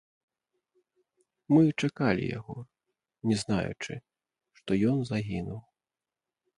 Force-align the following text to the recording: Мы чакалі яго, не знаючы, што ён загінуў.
Мы 1.53 1.61
чакалі 1.81 2.25
яго, 2.39 2.57
не 3.33 3.41
знаючы, 3.45 3.93
што 4.61 4.71
ён 4.95 5.09
загінуў. 5.15 5.61